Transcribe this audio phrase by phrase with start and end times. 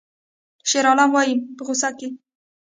[0.69, 2.07] شیرعالم وایی په غوسه کې